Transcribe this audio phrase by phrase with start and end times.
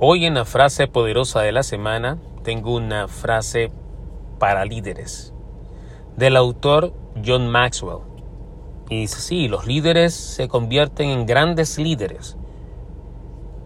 [0.00, 3.72] Hoy en la frase poderosa de la semana tengo una frase
[4.38, 5.34] para líderes
[6.16, 6.92] del autor
[7.26, 8.02] John Maxwell.
[8.88, 12.36] Y dice, sí, los líderes se convierten en grandes líderes,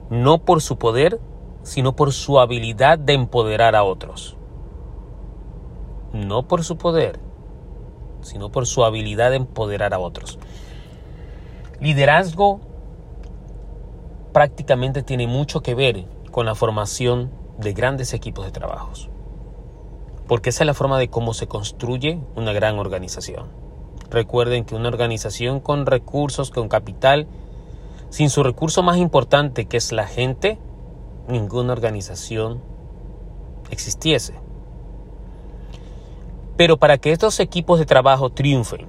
[0.08, 1.20] no por su poder,
[1.64, 4.38] sino por su habilidad de empoderar a otros.
[6.14, 7.20] No por su poder,
[8.22, 10.38] sino por su habilidad de empoderar a otros.
[11.78, 12.58] Liderazgo
[14.32, 19.08] prácticamente tiene mucho que ver con la formación de grandes equipos de trabajos.
[20.26, 23.46] Porque esa es la forma de cómo se construye una gran organización.
[24.10, 27.28] Recuerden que una organización con recursos, con capital,
[28.10, 30.58] sin su recurso más importante que es la gente,
[31.28, 32.60] ninguna organización
[33.70, 34.34] existiese.
[36.56, 38.86] Pero para que estos equipos de trabajo triunfen,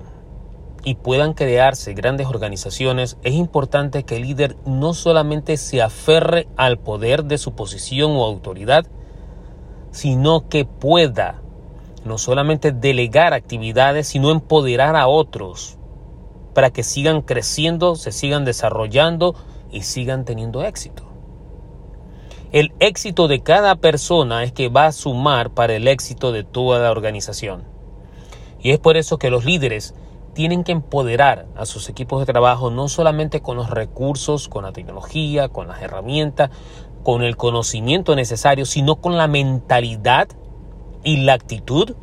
[0.84, 6.78] y puedan crearse grandes organizaciones, es importante que el líder no solamente se aferre al
[6.78, 8.86] poder de su posición o autoridad,
[9.92, 11.42] sino que pueda
[12.04, 15.78] no solamente delegar actividades, sino empoderar a otros
[16.54, 19.36] para que sigan creciendo, se sigan desarrollando
[19.72, 21.04] y sigan teniendo éxito.
[22.52, 26.80] El éxito de cada persona es que va a sumar para el éxito de toda
[26.80, 27.64] la organización.
[28.62, 29.96] Y es por eso que los líderes
[30.34, 34.74] tienen que empoderar a sus equipos de trabajo no solamente con los recursos, con la
[34.74, 36.50] tecnología, con las herramientas,
[37.04, 40.28] con el conocimiento necesario, sino con la mentalidad
[41.04, 41.96] y la actitud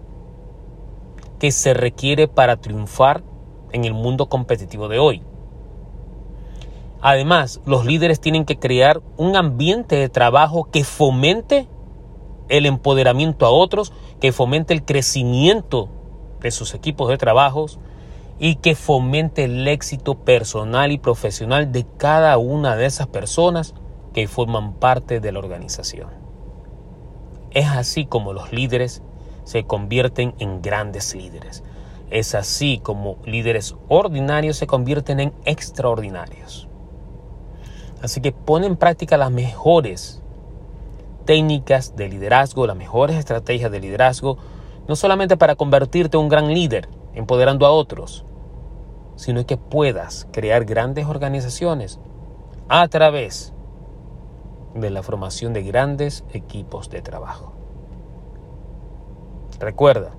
[1.38, 3.24] que se requiere para triunfar
[3.72, 5.22] en el mundo competitivo de hoy.
[7.00, 11.66] Además, los líderes tienen que crear un ambiente de trabajo que fomente
[12.50, 15.88] el empoderamiento a otros, que fomente el crecimiento
[16.40, 17.66] de sus equipos de trabajo,
[18.42, 23.74] y que fomente el éxito personal y profesional de cada una de esas personas
[24.14, 26.08] que forman parte de la organización.
[27.50, 29.02] Es así como los líderes
[29.44, 31.62] se convierten en grandes líderes.
[32.10, 36.66] Es así como líderes ordinarios se convierten en extraordinarios.
[38.00, 40.22] Así que pon en práctica las mejores
[41.26, 44.38] técnicas de liderazgo, las mejores estrategias de liderazgo,
[44.88, 48.24] no solamente para convertirte en un gran líder, empoderando a otros,
[49.20, 52.00] sino que puedas crear grandes organizaciones
[52.70, 53.52] a través
[54.74, 57.52] de la formación de grandes equipos de trabajo.
[59.58, 60.12] Recuerda,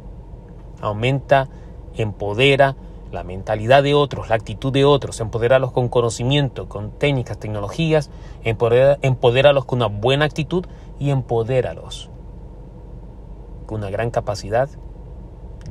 [0.82, 1.50] aumenta,
[1.96, 2.76] empodera
[3.12, 8.12] la mentalidad de otros, la actitud de otros, empodéralos con conocimiento, con técnicas, tecnologías,
[8.44, 10.68] empodéralos con una buena actitud
[11.00, 12.12] y empodéralos
[13.66, 14.70] con una gran capacidad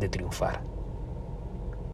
[0.01, 0.80] de triunfar.